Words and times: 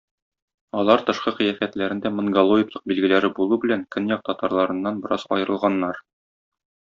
Алар 0.83 1.01
тышкы 1.09 1.33
кыяфәтләрендә 1.41 2.11
монголоидлык 2.19 2.85
билгеләре 2.93 3.31
булу 3.41 3.59
белән 3.67 3.85
көньяк 3.97 4.25
татарларыннан 4.31 4.99
бераз 5.05 5.27
аерылганнар. 5.39 6.03